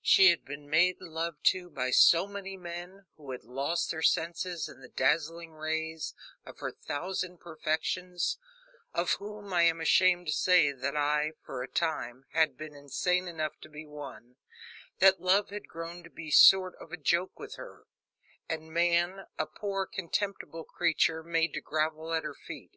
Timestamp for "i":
9.52-9.62, 10.96-11.32